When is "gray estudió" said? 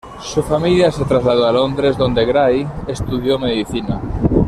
2.25-3.37